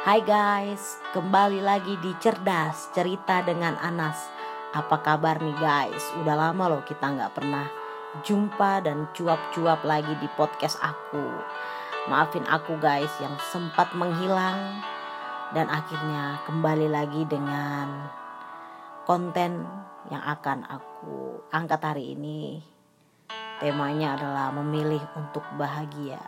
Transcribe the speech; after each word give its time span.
Hai 0.00 0.24
guys, 0.24 0.96
kembali 1.12 1.60
lagi 1.60 1.92
di 2.00 2.16
Cerdas 2.16 2.88
Cerita 2.96 3.44
dengan 3.44 3.76
Anas. 3.84 4.16
Apa 4.72 5.04
kabar 5.04 5.36
nih 5.44 5.52
guys? 5.60 6.00
Udah 6.24 6.40
lama 6.40 6.72
loh 6.72 6.80
kita 6.88 7.04
nggak 7.04 7.36
pernah 7.36 7.68
jumpa 8.24 8.80
dan 8.80 9.12
cuap-cuap 9.12 9.84
lagi 9.84 10.16
di 10.16 10.24
podcast 10.40 10.80
aku. 10.80 11.20
Maafin 12.08 12.48
aku 12.48 12.80
guys 12.80 13.12
yang 13.20 13.36
sempat 13.52 13.92
menghilang 13.92 14.80
Dan 15.52 15.68
akhirnya 15.68 16.40
kembali 16.48 16.88
lagi 16.88 17.28
dengan 17.28 18.08
konten 19.04 19.68
yang 20.08 20.24
akan 20.24 20.64
aku 20.64 21.44
angkat 21.52 21.80
hari 21.84 22.16
ini. 22.16 22.64
Temanya 23.60 24.16
adalah 24.16 24.48
memilih 24.48 25.04
untuk 25.12 25.44
bahagia. 25.60 26.24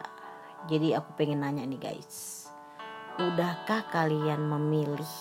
Jadi 0.69 0.93
aku 0.93 1.17
pengen 1.17 1.41
nanya 1.41 1.65
nih 1.65 1.81
guys 1.81 2.42
Udahkah 3.21 3.93
kalian 3.93 4.49
memilih 4.49 5.13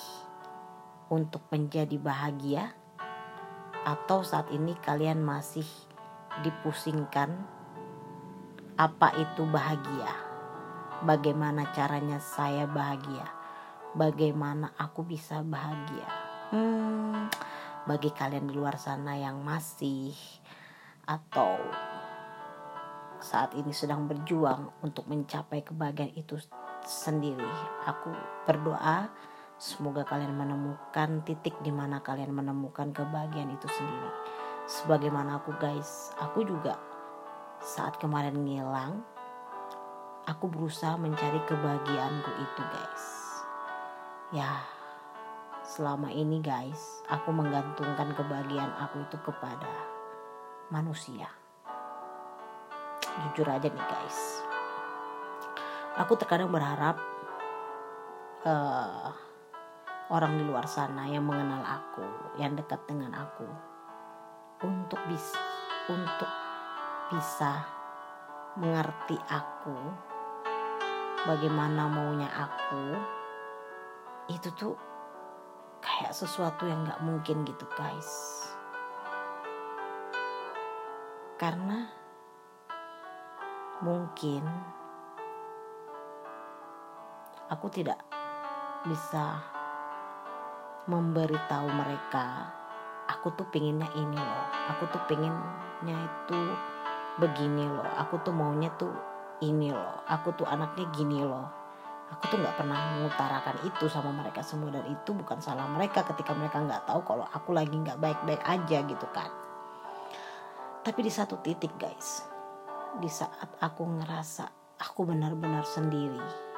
untuk 1.11 1.43
menjadi 1.51 1.99
bahagia? 1.99 2.71
Atau 3.83 4.23
saat 4.23 4.47
ini 4.55 4.79
kalian 4.79 5.19
masih 5.19 5.67
dipusingkan 6.39 7.35
apa 8.79 9.11
itu 9.19 9.43
bahagia? 9.43 10.07
Bagaimana 11.03 11.67
caranya 11.75 12.23
saya 12.23 12.63
bahagia? 12.63 13.27
Bagaimana 13.91 14.71
aku 14.79 15.03
bisa 15.03 15.43
bahagia? 15.43 16.07
Hmm, 16.55 17.27
bagi 17.83 18.15
kalian 18.15 18.47
di 18.47 18.55
luar 18.55 18.79
sana 18.79 19.19
yang 19.19 19.43
masih 19.43 20.15
atau 21.03 21.59
saat 23.19 23.51
ini 23.59 23.75
sedang 23.75 24.07
berjuang 24.07 24.79
untuk 24.79 25.11
mencapai 25.11 25.59
kebahagiaan 25.59 26.15
itu 26.15 26.39
sendiri. 26.91 27.47
Aku 27.87 28.11
berdoa 28.43 29.07
semoga 29.55 30.03
kalian 30.03 30.35
menemukan 30.35 31.23
titik 31.23 31.55
di 31.63 31.71
mana 31.71 32.03
kalian 32.03 32.35
menemukan 32.35 32.91
kebahagiaan 32.91 33.55
itu 33.55 33.71
sendiri. 33.71 34.11
Sebagaimana 34.67 35.39
aku 35.39 35.55
guys, 35.55 36.11
aku 36.19 36.43
juga 36.43 36.75
saat 37.63 37.95
kemarin 38.01 38.43
ngilang, 38.43 38.99
aku 40.27 40.51
berusaha 40.51 40.99
mencari 40.99 41.39
kebahagiaanku 41.47 42.31
itu 42.41 42.61
guys. 42.73 43.05
Ya, 44.31 44.63
selama 45.61 46.09
ini 46.11 46.41
guys, 46.41 47.05
aku 47.07 47.31
menggantungkan 47.31 48.17
kebahagiaan 48.17 48.73
aku 48.81 49.05
itu 49.05 49.17
kepada 49.23 49.71
manusia. 50.73 51.29
Jujur 53.27 53.45
aja 53.45 53.67
nih 53.67 53.85
guys, 53.91 54.41
aku 55.99 56.15
terkadang 56.15 56.51
berharap 56.51 56.95
uh, 58.47 59.11
orang 60.11 60.39
di 60.39 60.43
luar 60.47 60.67
sana 60.67 61.07
yang 61.07 61.27
mengenal 61.27 61.63
aku, 61.63 62.03
yang 62.39 62.55
dekat 62.55 62.79
dengan 62.87 63.11
aku, 63.15 63.47
untuk 64.63 64.99
bisa 65.11 65.39
untuk 65.89 66.31
bisa 67.11 67.67
mengerti 68.55 69.19
aku, 69.27 69.75
bagaimana 71.27 71.87
maunya 71.91 72.29
aku, 72.31 72.95
itu 74.31 74.47
tuh 74.55 74.75
kayak 75.83 76.15
sesuatu 76.15 76.67
yang 76.67 76.87
nggak 76.87 77.03
mungkin 77.03 77.43
gitu 77.43 77.67
guys. 77.75 78.11
Karena 81.35 81.89
mungkin 83.81 84.45
aku 87.51 87.67
tidak 87.67 87.99
bisa 88.87 89.43
memberitahu 90.87 91.67
mereka. 91.67 92.47
Aku 93.11 93.35
tuh 93.35 93.45
pinginnya 93.51 93.91
ini 93.99 94.15
loh. 94.15 94.45
Aku 94.71 94.87
tuh 94.87 95.03
pinginnya 95.05 95.97
itu 95.99 96.39
begini 97.19 97.67
loh. 97.67 97.85
Aku 97.99 98.23
tuh 98.23 98.31
maunya 98.31 98.71
tuh 98.79 98.95
ini 99.43 99.67
loh. 99.69 99.99
Aku 100.07 100.31
tuh 100.31 100.47
anaknya 100.47 100.87
gini 100.95 101.19
loh. 101.19 101.45
Aku 102.15 102.31
tuh 102.31 102.39
nggak 102.39 102.55
pernah 102.55 102.79
mengutarakan 102.95 103.67
itu 103.67 103.91
sama 103.91 104.15
mereka 104.15 104.39
semua. 104.39 104.71
Dan 104.71 104.87
itu 104.87 105.11
bukan 105.11 105.43
salah 105.43 105.67
mereka 105.67 106.07
ketika 106.07 106.31
mereka 106.31 106.63
nggak 106.63 106.87
tahu 106.87 107.03
kalau 107.03 107.27
aku 107.35 107.51
lagi 107.51 107.75
nggak 107.75 107.99
baik-baik 107.99 108.41
aja 108.47 108.79
gitu 108.87 109.07
kan. 109.11 109.29
Tapi 110.81 110.99
di 111.03 111.11
satu 111.11 111.35
titik 111.43 111.75
guys. 111.75 112.23
Di 112.95 113.11
saat 113.11 113.59
aku 113.59 113.83
ngerasa 113.83 114.79
aku 114.79 115.03
benar-benar 115.03 115.63
sendiri 115.63 116.50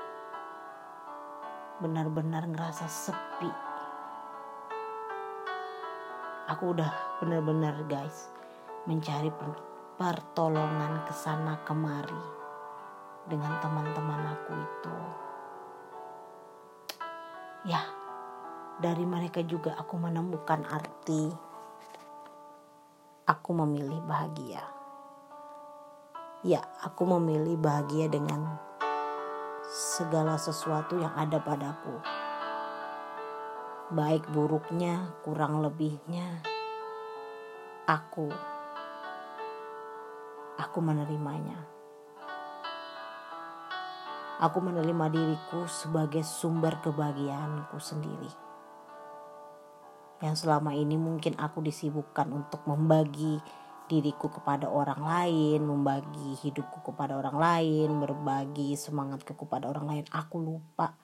benar-benar 1.83 2.47
ngerasa 2.47 2.87
sepi. 2.87 3.51
Aku 6.47 6.71
udah 6.71 7.19
benar-benar 7.19 7.83
guys 7.91 8.31
mencari 8.87 9.27
pertolongan 9.99 11.03
ke 11.03 11.11
sana 11.11 11.59
kemari 11.67 12.23
dengan 13.27 13.59
teman-teman 13.59 14.31
aku 14.31 14.51
itu. 14.55 14.95
Ya 17.67 17.83
dari 18.79 19.03
mereka 19.03 19.43
juga 19.43 19.75
aku 19.75 19.99
menemukan 19.99 20.63
arti 20.71 21.35
aku 23.27 23.51
memilih 23.59 23.99
bahagia. 24.07 24.63
Ya 26.47 26.63
aku 26.79 27.07
memilih 27.07 27.59
bahagia 27.59 28.07
dengan 28.07 28.55
segala 29.73 30.37
sesuatu 30.37 31.01
yang 31.01 31.09
ada 31.17 31.41
padaku. 31.41 31.97
Baik 33.89 34.29
buruknya, 34.29 35.17
kurang 35.25 35.65
lebihnya, 35.65 36.45
aku, 37.89 38.29
aku 40.61 40.77
menerimanya. 40.77 41.65
Aku 44.45 44.61
menerima 44.61 45.09
diriku 45.09 45.65
sebagai 45.65 46.21
sumber 46.21 46.77
kebahagiaanku 46.77 47.81
sendiri. 47.81 48.29
Yang 50.21 50.45
selama 50.45 50.77
ini 50.77 51.01
mungkin 51.01 51.33
aku 51.41 51.65
disibukkan 51.65 52.29
untuk 52.29 52.61
membagi 52.69 53.41
diriku 53.91 54.31
kepada 54.31 54.71
orang 54.71 55.01
lain, 55.03 55.59
membagi 55.67 56.39
hidupku 56.39 56.81
kepada 56.93 57.19
orang 57.19 57.35
lain, 57.35 57.89
berbagi 57.99 58.79
semangatku 58.79 59.35
kepada 59.35 59.67
orang 59.69 59.85
lain. 59.87 60.05
Aku 60.11 60.39
lupa 60.39 60.95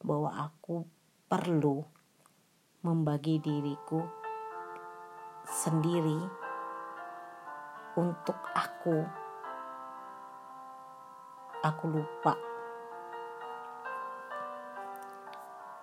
bahwa 0.00 0.30
aku 0.32 0.86
perlu 1.26 1.84
membagi 2.80 3.42
diriku 3.42 4.00
sendiri 5.44 6.20
untuk 7.98 8.38
aku. 8.54 9.04
Aku 11.60 11.84
lupa 11.92 12.32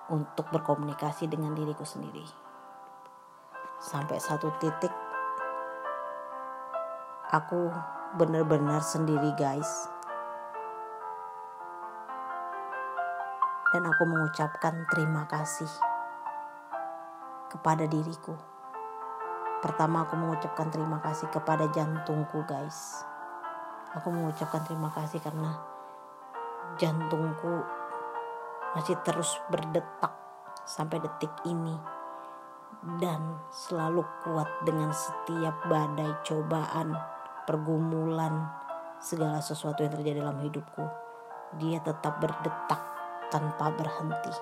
untuk 0.10 0.50
berkomunikasi 0.50 1.30
dengan 1.30 1.54
diriku 1.54 1.86
sendiri. 1.86 2.26
Sampai 3.78 4.18
satu 4.18 4.50
titik 4.58 4.90
aku 7.28 7.68
benar-benar 8.16 8.80
sendiri 8.80 9.36
guys. 9.36 9.92
Dan 13.76 13.84
aku 13.84 14.08
mengucapkan 14.08 14.88
terima 14.88 15.28
kasih 15.28 15.68
kepada 17.52 17.84
diriku. 17.84 18.32
Pertama 19.60 20.08
aku 20.08 20.16
mengucapkan 20.16 20.72
terima 20.72 21.04
kasih 21.04 21.28
kepada 21.28 21.68
jantungku 21.76 22.48
guys. 22.48 23.04
Aku 24.00 24.08
mengucapkan 24.08 24.64
terima 24.64 24.88
kasih 24.96 25.20
karena 25.20 25.52
jantungku 26.80 27.66
masih 28.72 28.96
terus 29.04 29.36
berdetak 29.52 30.16
sampai 30.64 31.04
detik 31.04 31.32
ini 31.44 31.76
dan 33.02 33.42
selalu 33.50 34.06
kuat 34.24 34.48
dengan 34.64 34.94
setiap 34.94 35.56
badai 35.66 36.14
cobaan 36.24 37.17
pergumulan, 37.48 38.52
segala 39.00 39.40
sesuatu 39.40 39.80
yang 39.80 39.96
terjadi 39.96 40.20
dalam 40.20 40.44
hidupku, 40.44 40.84
dia 41.56 41.80
tetap 41.80 42.20
berdetak 42.20 42.82
tanpa 43.32 43.72
berhenti. 43.72 44.36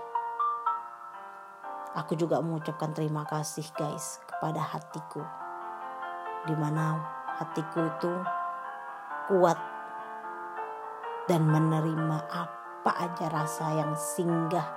Aku 1.95 2.17
juga 2.17 2.41
mengucapkan 2.41 2.91
terima 2.91 3.23
kasih 3.29 3.63
guys 3.77 4.19
kepada 4.25 4.59
hatiku. 4.59 5.21
Di 6.49 6.57
mana 6.57 6.99
hatiku 7.39 7.87
itu 7.87 8.11
kuat 9.29 9.59
dan 11.29 11.45
menerima 11.45 12.17
apa 12.25 12.91
aja 12.99 13.25
rasa 13.31 13.79
yang 13.79 13.93
singgah, 13.95 14.67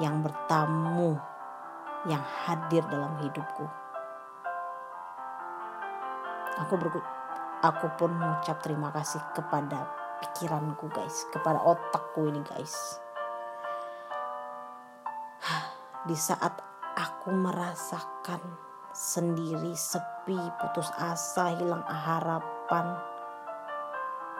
yang 0.00 0.22
bertamu, 0.22 1.18
yang 2.08 2.22
hadir 2.46 2.82
dalam 2.88 3.14
hidupku. 3.20 3.66
Aku 6.56 6.74
berku 6.80 7.15
aku 7.62 7.86
pun 7.96 8.12
mengucap 8.12 8.60
terima 8.60 8.92
kasih 8.92 9.20
kepada 9.32 9.88
pikiranku 10.24 10.88
guys. 10.92 11.28
Kepada 11.32 11.60
otakku 11.62 12.28
ini 12.28 12.40
guys. 12.44 13.00
Di 16.08 16.16
saat 16.16 16.58
aku 16.96 17.34
merasakan 17.34 18.40
sendiri 18.96 19.76
sepi 19.76 20.40
putus 20.56 20.88
asa 20.96 21.52
hilang 21.52 21.84
harapan 21.84 22.96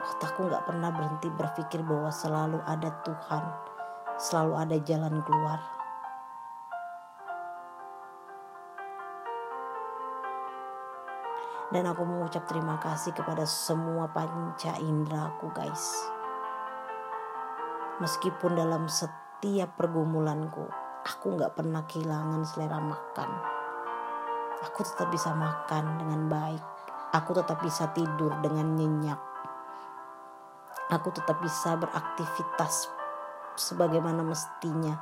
otakku 0.01 0.49
nggak 0.49 0.65
pernah 0.65 0.89
berhenti 0.89 1.29
berpikir 1.29 1.85
bahwa 1.85 2.09
selalu 2.09 2.57
ada 2.65 2.89
Tuhan 3.05 3.43
selalu 4.17 4.53
ada 4.57 4.77
jalan 4.81 5.21
keluar 5.21 5.76
dan 11.71 11.83
aku 11.83 12.07
mengucap 12.07 12.47
terima 12.47 12.79
kasih 12.79 13.11
kepada 13.11 13.43
semua 13.43 14.07
panca 14.11 14.79
indraku 14.79 15.51
guys. 15.51 16.07
Meskipun 17.99 18.55
dalam 18.55 18.87
setiap 18.87 19.75
pergumulanku 19.75 20.63
aku 21.03 21.39
nggak 21.39 21.55
pernah 21.55 21.83
kehilangan 21.83 22.43
selera 22.43 22.79
makan. 22.79 23.29
Aku 24.67 24.83
tetap 24.83 25.07
bisa 25.11 25.31
makan 25.31 25.97
dengan 25.99 26.21
baik. 26.27 26.63
Aku 27.15 27.31
tetap 27.31 27.63
bisa 27.63 27.87
tidur 27.95 28.35
dengan 28.43 28.75
nyenyak. 28.75 29.19
Aku 30.91 31.11
tetap 31.11 31.39
bisa 31.43 31.75
beraktivitas 31.79 32.91
sebagaimana 33.55 34.23
mestinya. 34.23 34.95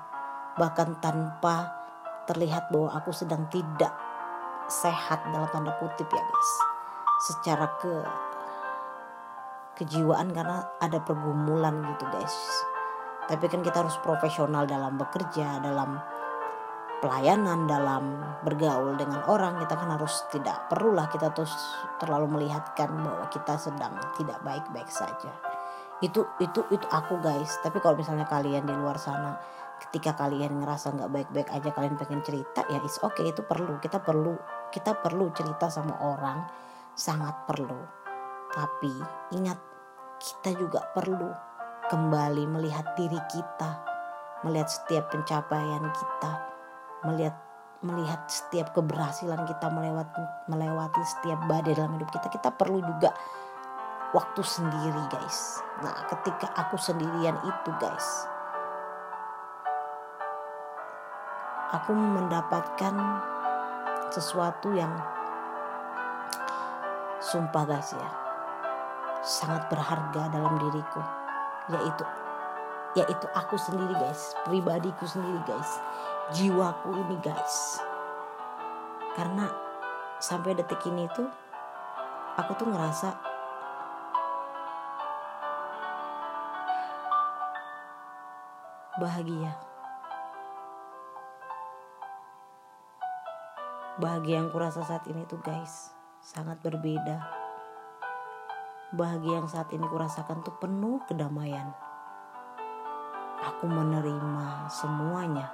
Bahkan 0.57 1.01
tanpa 1.01 1.73
terlihat 2.25 2.73
bahwa 2.73 2.89
aku 2.93 3.13
sedang 3.13 3.45
tidak 3.53 4.04
sehat 4.67 5.25
dalam 5.29 5.47
tanda 5.51 5.73
kutip 5.77 6.07
ya 6.09 6.23
guys. 6.23 6.51
Secara 7.25 7.65
ke 7.79 7.93
kejiwaan 9.75 10.31
karena 10.31 10.63
ada 10.79 10.99
pergumulan 11.03 11.83
gitu 11.95 12.05
guys. 12.09 12.35
Tapi 13.25 13.45
kan 13.49 13.65
kita 13.65 13.81
harus 13.81 13.97
profesional 14.05 14.69
dalam 14.69 15.01
bekerja 15.01 15.57
dalam 15.59 15.97
pelayanan 17.01 17.65
dalam 17.65 18.21
bergaul 18.45 18.95
dengan 18.97 19.25
orang. 19.27 19.61
Kita 19.61 19.73
kan 19.75 19.89
harus 19.93 20.25
tidak 20.31 20.69
perlulah 20.71 21.09
kita 21.09 21.33
terus 21.33 21.53
terlalu 21.97 22.39
melihatkan 22.39 22.89
bahwa 22.89 23.25
kita 23.29 23.57
sedang 23.57 23.93
tidak 24.15 24.39
baik-baik 24.45 24.89
saja. 24.89 25.33
Itu 25.99 26.27
itu 26.41 26.65
itu 26.71 26.85
aku 26.89 27.19
guys. 27.19 27.57
Tapi 27.61 27.81
kalau 27.81 27.97
misalnya 27.97 28.29
kalian 28.29 28.65
di 28.67 28.73
luar 28.73 28.97
sana 29.01 29.35
ketika 29.75 30.15
kalian 30.15 30.63
ngerasa 30.63 30.95
nggak 30.95 31.11
baik-baik 31.11 31.49
aja 31.51 31.69
kalian 31.75 31.99
pengen 31.99 32.23
cerita 32.23 32.63
ya 32.71 32.79
it's 32.83 32.99
okay 33.03 33.27
itu 33.27 33.43
perlu. 33.43 33.77
Kita 33.83 33.99
perlu 33.99 34.35
kita 34.71 34.95
perlu 34.99 35.31
cerita 35.35 35.67
sama 35.67 35.99
orang 35.99 36.47
sangat 36.95 37.43
perlu. 37.43 37.79
Tapi 38.55 38.93
ingat 39.35 39.59
kita 40.19 40.55
juga 40.55 40.87
perlu 40.95 41.27
kembali 41.91 42.43
melihat 42.49 42.95
diri 42.95 43.19
kita 43.29 43.83
melihat 44.41 44.69
setiap 44.69 45.09
pencapaian 45.11 45.85
kita 45.93 46.31
melihat 47.05 47.35
melihat 47.85 48.25
setiap 48.25 48.73
keberhasilan 48.73 49.45
kita 49.45 49.69
melewati 49.69 50.23
melewati 50.49 51.01
setiap 51.05 51.37
badai 51.45 51.75
dalam 51.75 51.99
hidup 51.99 52.09
kita. 52.09 52.31
Kita 52.31 52.49
perlu 52.55 52.79
juga 52.81 53.13
waktu 54.15 54.41
sendiri 54.41 55.03
guys. 55.11 55.59
Nah 55.83 56.07
ketika 56.07 56.49
aku 56.55 56.79
sendirian 56.79 57.35
itu 57.43 57.71
guys 57.77 58.34
aku 61.75 61.91
mendapatkan 61.91 62.95
sesuatu 64.15 64.71
yang 64.71 64.95
sumpah 67.19 67.67
guys 67.67 67.91
ya 67.91 68.09
sangat 69.25 69.67
berharga 69.67 70.31
dalam 70.31 70.55
diriku 70.61 71.01
yaitu 71.67 72.05
yaitu 72.95 73.27
aku 73.35 73.59
sendiri 73.59 73.91
guys 73.99 74.31
pribadiku 74.47 75.03
sendiri 75.03 75.41
guys 75.43 75.83
jiwaku 76.33 76.89
ini 77.05 77.17
guys. 77.21 77.77
Karena 79.13 79.45
sampai 80.17 80.57
detik 80.57 80.81
ini 80.89 81.05
tuh 81.13 81.29
aku 82.39 82.51
tuh 82.57 82.65
ngerasa 82.65 83.13
bahagia 88.97 89.64
Bahagia 93.95 94.43
yang 94.43 94.51
kurasa 94.51 94.83
saat 94.83 95.07
ini 95.07 95.23
tuh 95.23 95.39
guys 95.39 95.95
sangat 96.19 96.59
berbeda. 96.59 97.23
Bahagia 98.91 99.39
yang 99.39 99.47
saat 99.47 99.71
ini 99.71 99.87
kurasakan 99.87 100.43
tuh 100.43 100.51
penuh 100.59 100.99
kedamaian. 101.07 101.71
Aku 103.39 103.71
menerima 103.71 104.67
semuanya. 104.67 105.47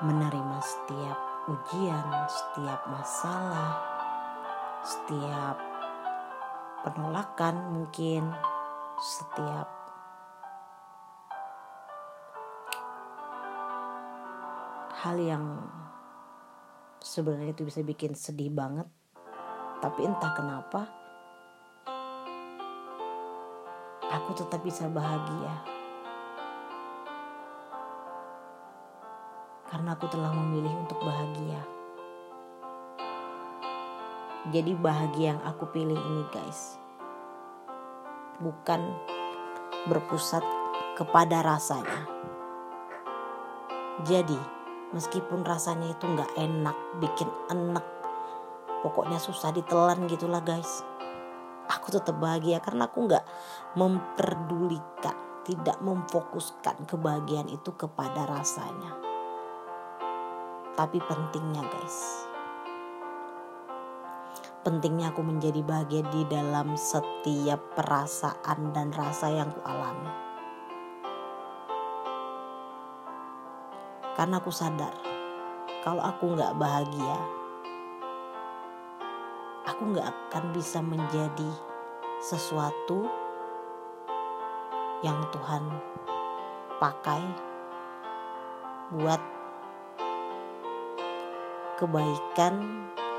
Menerima 0.00 0.56
setiap 0.64 1.18
ujian, 1.52 2.06
setiap 2.32 2.80
masalah, 2.88 3.76
setiap 4.80 5.60
penolakan 6.80 7.76
mungkin, 7.76 8.24
setiap 9.04 9.68
hal 15.04 15.20
yang 15.20 15.44
sebenarnya 17.00 17.56
itu 17.56 17.64
bisa 17.64 17.80
bikin 17.80 18.12
sedih 18.12 18.52
banget. 18.52 18.86
Tapi 19.80 20.04
entah 20.04 20.32
kenapa 20.36 20.80
aku 24.12 24.30
tetap 24.36 24.60
bisa 24.60 24.86
bahagia. 24.92 25.54
Karena 29.70 29.96
aku 29.96 30.06
telah 30.12 30.30
memilih 30.36 30.76
untuk 30.84 31.00
bahagia. 31.00 31.62
Jadi 34.50 34.72
bahagia 34.76 35.36
yang 35.36 35.40
aku 35.44 35.68
pilih 35.68 35.96
ini 35.96 36.24
guys 36.32 36.80
bukan 38.40 38.80
berpusat 39.86 40.42
kepada 40.96 41.44
rasanya. 41.44 42.08
Jadi 44.08 44.59
meskipun 44.90 45.46
rasanya 45.46 45.94
itu 45.94 46.04
nggak 46.06 46.34
enak 46.38 46.76
bikin 46.98 47.30
enak 47.50 47.86
pokoknya 48.80 49.20
susah 49.20 49.52
ditelan 49.52 50.08
gitulah 50.08 50.40
guys. 50.40 50.82
Aku 51.70 51.94
tetap 51.94 52.18
bahagia 52.18 52.58
karena 52.58 52.90
aku 52.90 53.06
nggak 53.06 53.24
memperdulikan 53.78 55.16
tidak 55.46 55.78
memfokuskan 55.80 56.82
kebahagiaan 56.84 57.46
itu 57.46 57.70
kepada 57.78 58.26
rasanya. 58.26 58.90
Tapi 60.74 60.98
pentingnya 60.98 61.62
guys. 61.62 62.26
Pentingnya 64.60 65.08
aku 65.14 65.24
menjadi 65.24 65.64
bahagia 65.64 66.04
di 66.12 66.26
dalam 66.28 66.76
setiap 66.76 67.60
perasaan 67.78 68.76
dan 68.76 68.92
rasa 68.92 69.32
yang 69.32 69.48
ku 69.48 69.60
alami 69.64 70.29
Karena 74.20 74.36
aku 74.36 74.52
sadar 74.52 74.92
kalau 75.80 76.04
aku 76.04 76.36
nggak 76.36 76.52
bahagia, 76.60 77.16
aku 79.64 79.96
nggak 79.96 80.12
akan 80.12 80.52
bisa 80.52 80.84
menjadi 80.84 81.48
sesuatu 82.20 83.08
yang 85.00 85.16
Tuhan 85.32 85.64
pakai 86.76 87.22
buat 88.92 89.22
kebaikan 91.80 92.60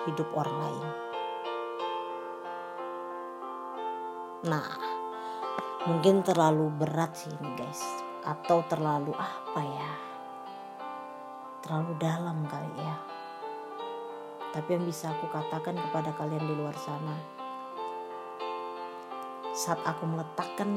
hidup 0.05 0.29
orang 0.37 0.57
lain. 0.61 0.87
Nah, 4.53 4.69
mungkin 5.89 6.21
terlalu 6.21 6.69
berat 6.77 7.17
sih 7.17 7.33
ini 7.41 7.57
guys, 7.57 7.81
atau 8.21 8.61
terlalu 8.69 9.17
apa 9.17 9.61
ya? 9.65 10.10
Terlalu 11.71 11.95
dalam 12.03 12.43
kali 12.51 12.83
ya. 12.83 12.99
Tapi 14.51 14.75
yang 14.75 14.83
bisa 14.83 15.07
aku 15.15 15.31
katakan 15.31 15.71
kepada 15.79 16.11
kalian 16.19 16.43
di 16.43 16.51
luar 16.51 16.75
sana, 16.75 17.15
saat 19.55 19.79
aku 19.87 20.03
meletakkan 20.03 20.67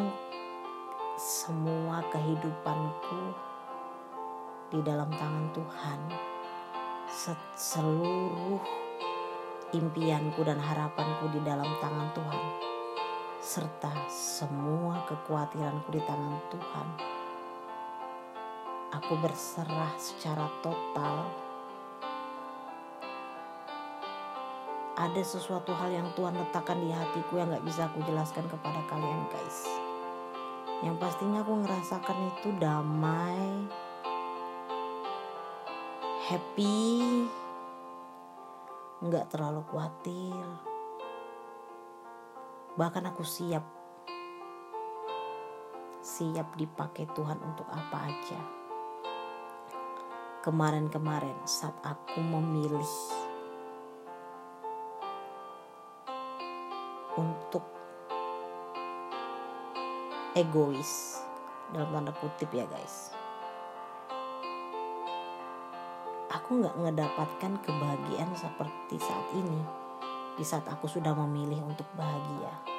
semua 1.19 1.99
kehidupanku 2.15 3.35
di 4.71 4.79
dalam 4.87 5.11
tangan 5.11 5.51
Tuhan, 5.51 6.01
seluruh 7.59 8.63
impianku 9.75 10.47
dan 10.47 10.63
harapanku 10.63 11.27
di 11.35 11.43
dalam 11.43 11.75
tangan 11.83 12.15
Tuhan, 12.15 12.43
serta 13.43 13.91
semua 14.07 15.03
kekhawatiranku 15.11 15.91
di 15.91 15.99
tangan 16.07 16.39
Tuhan 16.55 17.14
aku 18.95 19.19
berserah 19.19 19.91
secara 19.99 20.47
total. 20.63 21.27
Ada 24.95 25.23
sesuatu 25.27 25.75
hal 25.75 25.91
yang 25.91 26.09
Tuhan 26.15 26.39
letakkan 26.39 26.79
di 26.79 26.95
hatiku 26.95 27.43
yang 27.43 27.51
gak 27.51 27.67
bisa 27.67 27.91
aku 27.91 27.99
jelaskan 28.07 28.47
kepada 28.47 28.79
kalian 28.87 29.27
guys. 29.27 29.67
Yang 30.87 30.97
pastinya 31.03 31.43
aku 31.43 31.55
ngerasakan 31.67 32.19
itu 32.31 32.49
damai 32.63 33.43
happy 36.31 37.27
nggak 39.03 39.27
terlalu 39.35 39.67
khawatir. 39.67 40.47
Bahkan 42.79 43.05
aku 43.11 43.27
siap 43.27 43.67
siap 46.05 46.55
dipakai 46.55 47.11
Tuhan 47.17 47.41
untuk 47.43 47.67
apa 47.73 48.13
aja 48.13 48.64
kemarin-kemarin 50.45 51.41
saat 51.49 51.73
aku 51.81 52.21
memilih 52.21 52.85
untuk 57.17 57.65
egois 60.37 61.25
dalam 61.73 61.89
tanda 61.97 62.13
kutip 62.21 62.53
ya 62.53 62.69
guys. 62.69 63.17
Aku 66.29 66.61
nggak 66.61 66.77
ngedapatkan 66.77 67.53
kebahagiaan 67.65 68.37
seperti 68.37 69.01
saat 69.01 69.33
ini 69.33 69.65
di 70.37 70.45
saat 70.45 70.69
aku 70.69 70.85
sudah 70.85 71.17
memilih 71.25 71.65
untuk 71.65 71.89
bahagia 71.97 72.74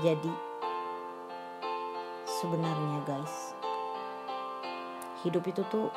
jadi 0.00 0.32
sebenarnya 2.40 3.04
guys. 3.04 3.52
Hidup 5.20 5.44
itu 5.44 5.60
tuh 5.68 5.92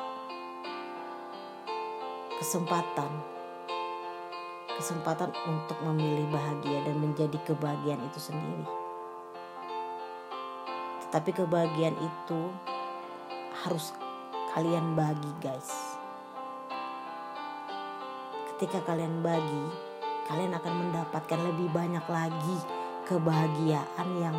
kesempatan. 2.36 3.08
Kesempatan 4.76 5.32
untuk 5.48 5.80
memilih 5.80 6.28
bahagia 6.28 6.84
dan 6.84 7.00
menjadi 7.00 7.38
kebahagiaan 7.48 8.04
itu 8.04 8.20
sendiri. 8.20 8.68
Tetapi 11.08 11.30
kebahagiaan 11.32 11.96
itu 11.96 12.40
harus 13.64 13.96
kalian 14.52 14.92
bagi 14.92 15.32
guys. 15.40 15.96
Ketika 18.52 18.84
kalian 18.84 19.24
bagi 19.24 19.64
kalian 20.28 20.52
akan 20.56 20.74
mendapatkan 20.88 21.40
lebih 21.40 21.68
banyak 21.72 22.04
lagi 22.08 22.83
kebahagiaan 23.04 24.08
yang 24.16 24.36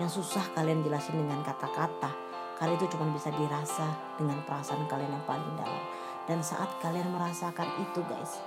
yang 0.00 0.10
susah 0.10 0.42
kalian 0.54 0.82
jelasin 0.82 1.22
dengan 1.22 1.40
kata-kata. 1.46 2.10
Karena 2.58 2.78
itu 2.78 2.86
cuma 2.94 3.10
bisa 3.10 3.30
dirasa 3.34 3.90
dengan 4.14 4.38
perasaan 4.46 4.86
kalian 4.86 5.10
yang 5.10 5.26
paling 5.26 5.52
dalam. 5.58 5.82
Dan 6.26 6.38
saat 6.42 6.70
kalian 6.78 7.10
merasakan 7.10 7.66
itu 7.82 7.98
guys 8.06 8.38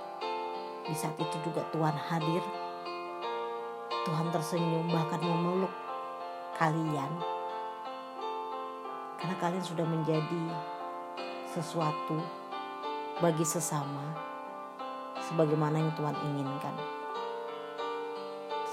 di 0.86 0.94
saat 0.94 1.18
itu 1.18 1.36
juga 1.44 1.66
Tuhan 1.74 1.96
hadir. 1.96 2.42
Tuhan 4.06 4.30
tersenyum 4.30 4.86
bahkan 4.88 5.18
memeluk 5.18 5.72
kalian. 6.56 7.10
Karena 9.18 9.34
kalian 9.42 9.64
sudah 9.64 9.84
menjadi 9.84 10.44
sesuatu 11.50 12.20
bagi 13.18 13.42
sesama 13.42 14.12
sebagaimana 15.24 15.80
yang 15.80 15.92
Tuhan 15.96 16.16
inginkan 16.20 16.95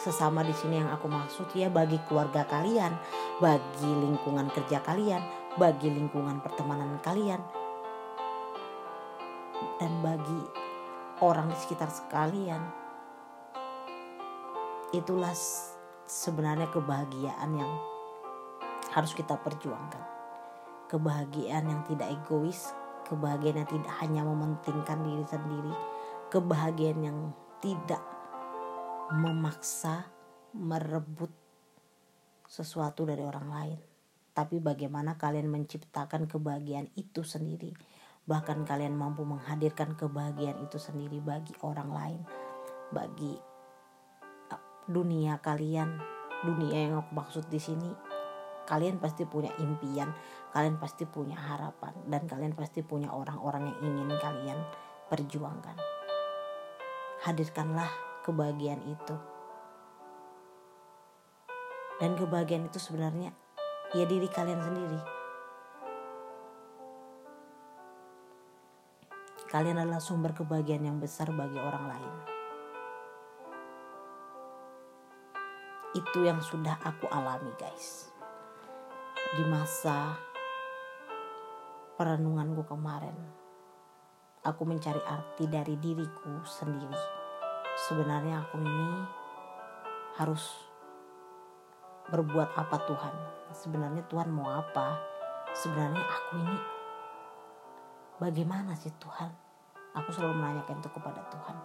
sesama 0.04 0.44
di 0.44 0.52
sini 0.52 0.84
yang 0.84 0.92
aku 0.92 1.08
maksud 1.08 1.48
ya 1.56 1.72
bagi 1.72 1.96
keluarga 2.12 2.44
kalian, 2.44 2.92
bagi 3.40 3.88
lingkungan 3.88 4.52
kerja 4.52 4.84
kalian, 4.84 5.24
bagi 5.56 5.88
lingkungan 5.88 6.44
pertemanan 6.44 7.00
kalian, 7.00 7.40
dan 9.80 9.94
bagi 10.04 10.42
orang 11.24 11.48
di 11.48 11.56
sekitar 11.56 11.88
sekalian. 11.88 12.60
Itulah 14.92 15.32
sebenarnya 16.06 16.68
kebahagiaan 16.70 17.50
yang 17.56 17.72
harus 18.92 19.16
kita 19.16 19.40
perjuangkan. 19.40 20.04
Kebahagiaan 20.92 21.66
yang 21.66 21.82
tidak 21.88 22.12
egois, 22.12 22.76
kebahagiaan 23.08 23.64
yang 23.64 23.72
tidak 23.72 23.94
hanya 24.04 24.22
mementingkan 24.22 25.00
diri 25.02 25.26
sendiri, 25.26 25.74
kebahagiaan 26.30 27.02
yang 27.02 27.18
tidak 27.64 28.13
memaksa 29.14 30.10
merebut 30.58 31.30
sesuatu 32.50 33.06
dari 33.06 33.22
orang 33.22 33.48
lain. 33.50 33.80
Tapi 34.34 34.58
bagaimana 34.58 35.14
kalian 35.22 35.46
menciptakan 35.50 36.26
kebahagiaan 36.26 36.90
itu 36.98 37.22
sendiri? 37.22 37.70
Bahkan 38.26 38.66
kalian 38.66 38.98
mampu 38.98 39.22
menghadirkan 39.22 39.94
kebahagiaan 39.94 40.58
itu 40.66 40.82
sendiri 40.82 41.22
bagi 41.22 41.54
orang 41.62 41.90
lain. 41.94 42.22
Bagi 42.90 43.34
uh, 44.50 44.64
dunia 44.90 45.38
kalian. 45.38 46.02
Dunia 46.44 46.90
yang 46.90 47.06
aku 47.06 47.14
maksud 47.14 47.46
di 47.48 47.62
sini 47.62 47.88
kalian 48.64 49.00
pasti 49.00 49.28
punya 49.28 49.52
impian 49.60 50.08
kalian 50.56 50.80
pasti 50.80 51.04
punya 51.04 51.36
harapan 51.36 51.92
dan 52.08 52.24
kalian 52.32 52.56
pasti 52.56 52.80
punya 52.80 53.12
orang-orang 53.12 53.74
yang 53.74 53.80
ingin 53.92 54.16
kalian 54.22 54.60
perjuangkan. 55.12 55.76
Hadirkanlah 57.26 58.13
kebahagiaan 58.24 58.82
itu 58.88 59.16
dan 62.02 62.16
kebahagiaan 62.18 62.72
itu 62.72 62.80
sebenarnya 62.80 63.36
ya 63.94 64.08
diri 64.08 64.26
kalian 64.32 64.64
sendiri 64.64 65.24
Kalian 69.54 69.78
adalah 69.78 70.02
sumber 70.02 70.34
kebahagiaan 70.34 70.82
yang 70.82 70.98
besar 70.98 71.30
bagi 71.30 71.62
orang 71.62 71.86
lain. 71.86 72.14
Itu 75.94 76.26
yang 76.26 76.42
sudah 76.42 76.82
aku 76.82 77.06
alami, 77.06 77.54
guys. 77.62 78.10
Di 79.38 79.46
masa 79.46 80.18
perenunganku 82.02 82.66
kemarin, 82.66 83.14
aku 84.42 84.66
mencari 84.66 85.06
arti 85.06 85.46
dari 85.46 85.78
diriku 85.78 86.42
sendiri. 86.42 87.23
Sebenarnya 87.74 88.46
aku 88.46 88.62
ini 88.62 89.02
harus 90.22 90.46
berbuat 92.14 92.54
apa 92.54 92.78
Tuhan? 92.86 93.16
Sebenarnya 93.50 94.06
Tuhan 94.06 94.30
mau 94.30 94.46
apa? 94.46 94.94
Sebenarnya 95.58 96.06
aku 96.06 96.32
ini 96.38 96.58
bagaimana 98.22 98.78
sih 98.78 98.94
Tuhan? 99.02 99.30
Aku 99.94 100.10
selalu 100.14 100.38
menanyakan 100.38 100.82
itu 100.82 100.90
kepada 100.94 101.22
Tuhan. 101.34 101.58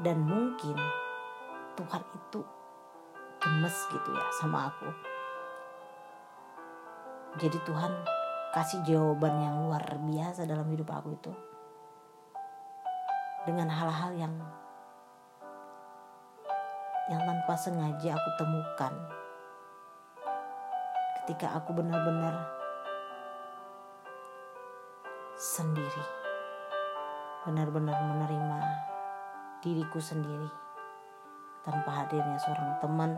Dan 0.00 0.24
mungkin 0.24 0.76
Tuhan 1.76 2.02
itu 2.16 2.40
gemes 3.36 3.76
gitu 3.92 4.08
ya 4.16 4.26
sama 4.32 4.72
aku. 4.72 4.88
Jadi 7.36 7.60
Tuhan 7.64 7.92
kasih 8.52 8.80
jawaban 8.84 9.32
yang 9.40 9.56
luar 9.64 9.84
biasa 9.96 10.44
dalam 10.44 10.68
hidup 10.72 10.88
aku 10.88 11.16
itu. 11.16 11.32
Dengan 13.48 13.68
hal-hal 13.72 14.12
yang 14.16 14.34
yang 17.12 17.28
tanpa 17.28 17.52
sengaja 17.60 18.16
aku 18.16 18.30
temukan. 18.40 18.92
Ketika 21.20 21.60
aku 21.60 21.76
benar-benar 21.76 22.40
sendiri. 25.36 26.04
Benar-benar 27.44 28.00
menerima 28.00 28.60
diriku 29.60 30.00
sendiri. 30.00 30.48
Tanpa 31.62 32.02
hadirnya 32.02 32.40
seorang 32.40 32.80
teman, 32.80 33.12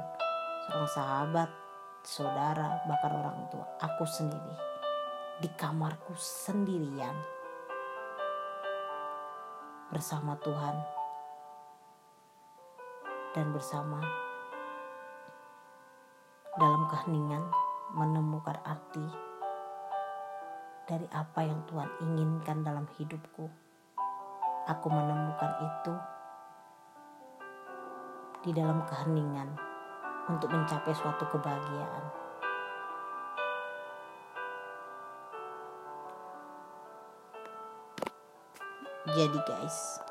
seorang 0.67 0.91
sahabat, 0.91 1.51
saudara, 2.03 2.83
bahkan 2.91 3.15
orang 3.15 3.47
tua. 3.49 3.65
Aku 3.79 4.03
sendiri. 4.03 4.55
Di 5.39 5.49
kamarku 5.55 6.19
sendirian. 6.19 7.15
Bersama 9.95 10.35
Tuhan 10.43 11.04
dan 13.35 13.51
bersama 13.51 13.99
dalam 16.55 16.87
keheningan 16.87 17.43
menemukan 17.91 18.55
arti 18.63 19.03
dari 20.87 21.11
apa 21.11 21.43
yang 21.43 21.59
Tuhan 21.67 21.91
inginkan 21.99 22.63
dalam 22.63 22.87
hidupku 22.95 23.51
aku 24.71 24.87
menemukan 24.87 25.53
itu 25.61 25.95
di 28.47 28.51
dalam 28.55 28.87
keheningan 28.87 29.49
untuk 30.29 30.53
mencapai 30.53 30.93
suatu 30.93 31.25
kebahagiaan. 31.29 32.05
Jadi 39.05 39.39
guys, 39.45 40.04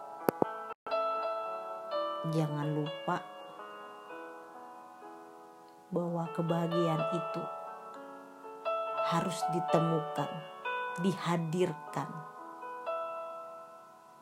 jangan 2.31 2.71
lupa 2.71 3.19
bahwa 5.91 6.23
kebahagiaan 6.31 7.03
itu 7.11 7.43
harus 9.11 9.43
ditemukan, 9.51 10.31
dihadirkan 11.03 12.07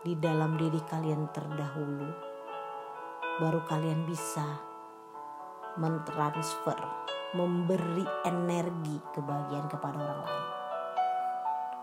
di 0.01 0.17
dalam 0.17 0.57
diri 0.57 0.81
kalian 0.89 1.29
terdahulu, 1.29 2.09
baru 3.37 3.61
kalian 3.69 4.09
bisa 4.09 4.43
mentransfer 5.77 6.75
memberi 7.37 8.03
energi 8.25 8.97
kebahagiaan 9.13 9.69
kepada 9.69 9.97
orang 10.01 10.21
lain. 10.25 10.47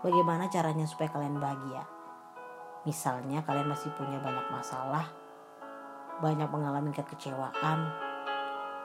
Bagaimana 0.03 0.51
caranya 0.51 0.83
supaya 0.83 1.09
kalian 1.09 1.39
bahagia? 1.39 1.87
Misalnya 2.83 3.41
kalian 3.47 3.71
masih 3.71 3.91
punya 3.95 4.19
banyak 4.19 4.47
masalah, 4.51 5.07
banyak 6.19 6.51
mengalami 6.51 6.91
kekecewaan, 6.91 7.79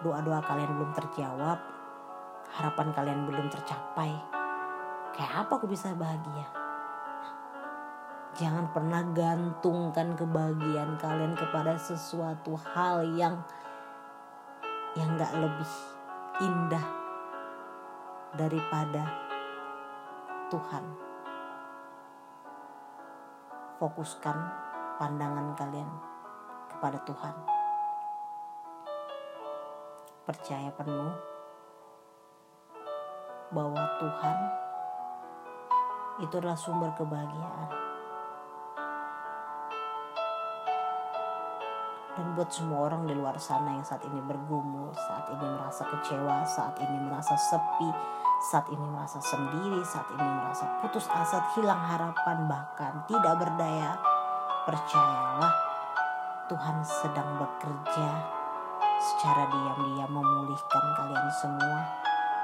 doa-doa 0.06 0.38
kalian 0.46 0.70
belum 0.78 0.90
terjawab, 0.94 1.58
harapan 2.54 2.88
kalian 2.94 3.26
belum 3.26 3.50
tercapai. 3.50 4.14
Kayak 5.14 5.46
apa 5.46 5.52
aku 5.58 5.66
bisa 5.66 5.94
bahagia? 5.98 6.46
Jangan 8.34 8.70
pernah 8.74 9.02
gantungkan 9.14 10.18
kebahagiaan 10.18 10.98
kalian 10.98 11.38
kepada 11.38 11.78
sesuatu 11.78 12.58
hal 12.74 13.06
yang 13.14 13.38
yang 14.98 15.14
gak 15.18 15.34
lebih 15.38 15.72
indah 16.42 16.86
daripada 18.34 19.06
Tuhan. 20.50 20.84
Fokuskan 23.78 24.38
pandangan 24.98 25.54
kalian 25.58 26.13
kepada 26.84 27.00
Tuhan. 27.08 27.36
Percaya 30.28 30.68
penuh 30.76 31.16
bahwa 33.56 33.80
Tuhan 33.96 34.36
itu 36.20 36.34
adalah 36.36 36.60
sumber 36.60 36.92
kebahagiaan. 36.92 37.72
dan 42.14 42.30
buat 42.38 42.46
semua 42.46 42.86
orang 42.86 43.10
di 43.10 43.14
luar 43.18 43.34
sana 43.42 43.74
yang 43.74 43.82
saat 43.82 44.06
ini 44.06 44.22
bergumul, 44.22 44.86
saat 44.94 45.34
ini 45.34 45.50
merasa 45.50 45.82
kecewa, 45.82 46.46
saat 46.46 46.78
ini 46.78 47.10
merasa 47.10 47.34
sepi, 47.34 47.90
saat 48.54 48.70
ini 48.70 48.86
merasa 48.86 49.18
sendiri, 49.18 49.82
saat 49.82 50.06
ini 50.14 50.22
merasa 50.22 50.78
putus 50.78 51.10
asa, 51.10 51.42
hilang 51.58 51.82
harapan, 51.82 52.46
bahkan 52.46 53.02
tidak 53.10 53.34
berdaya, 53.34 53.98
percayalah 54.62 55.73
Tuhan 56.44 56.84
sedang 56.84 57.40
bekerja 57.40 58.10
secara 59.00 59.48
diam-diam 59.48 60.12
memulihkan 60.12 60.84
kalian 60.96 61.28
semua 61.40 61.88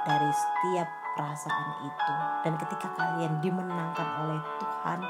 dari 0.09 0.31
setiap 0.33 0.89
perasaan 1.17 1.85
itu. 1.85 2.15
Dan 2.41 2.55
ketika 2.57 2.89
kalian 2.97 3.45
dimenangkan 3.45 4.09
oleh 4.25 4.41
Tuhan, 4.57 5.01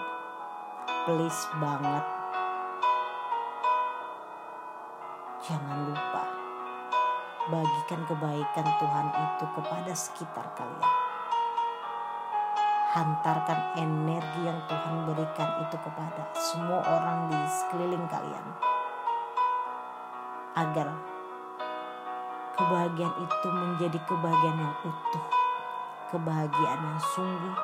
please 1.07 1.43
banget 1.63 2.03
Jangan 5.41 5.89
lupa 5.89 6.25
bagikan 7.49 8.05
kebaikan 8.05 8.67
Tuhan 8.77 9.07
itu 9.09 9.45
kepada 9.57 9.93
sekitar 9.97 10.47
kalian. 10.53 10.95
Hantarkan 12.93 13.75
energi 13.81 14.45
yang 14.45 14.61
Tuhan 14.69 15.09
berikan 15.09 15.65
itu 15.65 15.77
kepada 15.81 16.29
semua 16.37 16.85
orang 16.85 17.33
di 17.33 17.41
sekeliling 17.49 18.05
kalian. 18.13 18.70
Agar 20.59 20.91
kebahagiaan 22.59 23.17
itu 23.23 23.49
menjadi 23.49 23.99
kebahagiaan 24.05 24.59
yang 24.61 24.77
utuh. 24.83 25.25
Kebahagiaan 26.11 26.81
yang 26.83 27.01
sungguh 27.01 27.57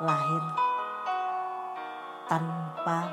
lahir 0.00 0.42
tanpa 2.30 3.10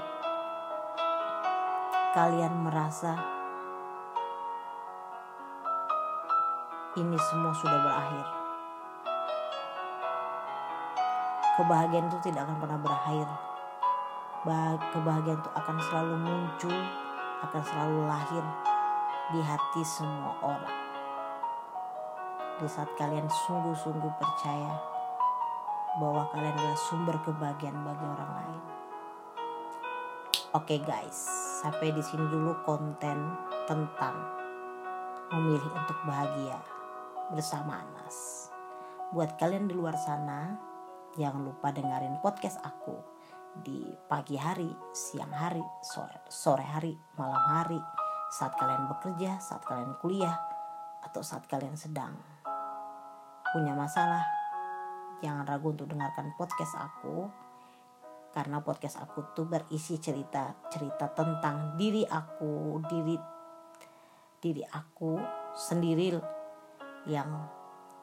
kalian 2.14 2.54
merasa 2.62 3.18
ini 6.96 7.18
semua 7.18 7.52
sudah 7.58 7.80
berakhir. 7.82 8.26
Kebahagiaan 11.58 12.08
itu 12.08 12.18
tidak 12.30 12.46
akan 12.46 12.58
pernah 12.62 12.80
berakhir. 12.80 13.28
Kebahagiaan 14.94 15.41
itu 15.41 15.52
akan 15.58 15.78
selalu 15.82 16.15
muncul, 16.22 16.78
akan 17.41 17.62
selalu 17.65 18.00
lahir 18.06 18.46
di 19.28 19.44
hati 19.44 19.84
semua 19.84 20.40
orang. 20.40 20.80
Di 22.63 22.68
saat 22.72 22.88
kalian 22.96 23.28
sungguh-sungguh 23.28 24.13
percaya 24.16 24.72
bahwa 26.00 26.32
kalian 26.32 26.56
adalah 26.56 26.80
sumber 26.80 27.20
kebahagiaan 27.28 27.76
bagi 27.84 28.06
orang 28.08 28.32
lain. 28.40 28.63
Oke 30.56 30.80
okay 30.80 30.80
guys, 30.80 31.28
sampai 31.60 31.92
di 31.92 32.00
sini 32.00 32.24
dulu 32.32 32.56
konten 32.63 33.36
tentang 33.68 34.16
memilih 35.36 35.76
untuk 35.76 36.00
bahagia 36.08 36.63
bersama 37.36 37.84
Anas. 37.84 38.48
Buat 39.12 39.36
kalian 39.36 39.68
di 39.68 39.76
luar 39.76 40.00
sana, 40.00 40.56
jangan 41.20 41.44
lupa 41.44 41.76
dengerin 41.76 42.24
podcast 42.24 42.63
aku 42.63 42.96
di 43.60 43.92
pagi 44.08 44.40
hari, 44.40 44.72
siang 44.96 45.36
hari, 45.36 45.63
sore, 45.84 46.24
sore 46.32 46.63
hari, 46.63 46.96
malam 47.20 47.44
hari, 47.52 48.07
saat 48.28 48.54
kalian 48.60 48.92
bekerja, 48.92 49.40
saat 49.40 49.63
kalian 49.63 49.96
kuliah, 50.04 50.36
atau 51.04 51.24
saat 51.24 51.48
kalian 51.48 51.80
sedang 51.80 52.13
punya 53.52 53.72
masalah. 53.72 54.24
Jangan 55.24 55.48
ragu 55.50 55.74
untuk 55.74 55.90
dengarkan 55.90 56.36
podcast 56.38 56.78
aku 56.78 57.26
karena 58.38 58.62
podcast 58.62 59.02
aku 59.02 59.34
tuh 59.34 59.50
berisi 59.50 59.98
cerita-cerita 59.98 61.10
tentang 61.18 61.74
diri 61.74 62.06
aku, 62.06 62.78
diri 62.86 63.18
diri 64.38 64.62
aku 64.62 65.18
sendiri 65.58 66.13
yang 67.10 67.50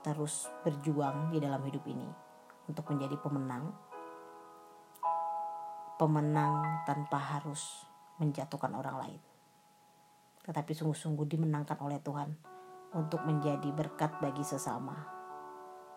terus 0.02 0.50
berjuang 0.66 1.30
di 1.30 1.38
dalam 1.38 1.62
hidup 1.62 1.86
ini 1.86 2.08
untuk 2.66 2.90
menjadi 2.90 3.14
pemenang. 3.20 3.70
Pemenang 5.94 6.82
tanpa 6.82 7.38
harus 7.38 7.86
menjatuhkan 8.18 8.74
orang 8.74 8.96
lain. 8.98 9.33
Tetapi 10.44 10.72
sungguh-sungguh 10.76 11.24
dimenangkan 11.24 11.80
oleh 11.80 11.98
Tuhan 12.04 12.30
untuk 12.94 13.24
menjadi 13.24 13.72
berkat 13.72 14.20
bagi 14.20 14.44
sesama. 14.44 14.94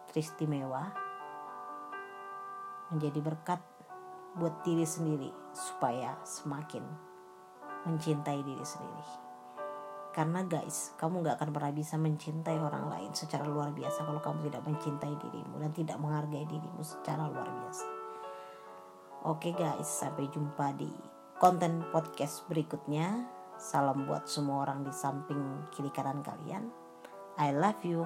Tristimewa 0.07 0.87
menjadi 2.89 3.19
berkat 3.19 3.59
buat 4.39 4.63
diri 4.63 4.87
sendiri 4.87 5.27
supaya 5.51 6.15
semakin 6.23 6.83
mencintai 7.83 8.39
diri 8.43 8.63
sendiri. 8.63 9.27
Karena 10.17 10.41
guys, 10.41 10.97
kamu 10.97 11.21
gak 11.21 11.37
akan 11.37 11.53
pernah 11.53 11.73
bisa 11.75 11.93
mencintai 11.93 12.57
orang 12.57 12.89
lain 12.89 13.11
secara 13.13 13.45
luar 13.45 13.69
biasa 13.69 14.01
kalau 14.01 14.17
kamu 14.17 14.49
tidak 14.49 14.65
mencintai 14.65 15.13
dirimu 15.13 15.61
dan 15.61 15.71
tidak 15.77 15.97
menghargai 16.01 16.45
dirimu 16.49 16.81
secara 16.81 17.29
luar 17.29 17.45
biasa. 17.45 17.85
Oke 19.29 19.53
guys, 19.53 19.85
sampai 19.85 20.25
jumpa 20.33 20.73
di 20.73 20.89
konten 21.37 21.85
podcast 21.93 22.49
berikutnya. 22.49 23.36
Salam 23.57 24.05
buat 24.05 24.29
semua 24.29 24.69
orang 24.69 24.85
di 24.85 24.93
samping 24.93 25.65
kiri 25.73 25.89
kanan 25.89 26.21
kalian. 26.21 26.69
I 27.41 27.49
love 27.53 27.81
you. 27.81 28.05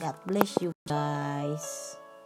God 0.00 0.16
bless 0.24 0.56
you 0.64 0.72
guys. 0.88 2.00